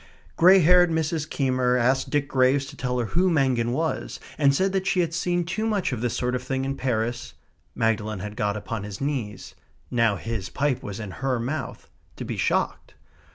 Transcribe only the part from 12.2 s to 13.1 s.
be shocked.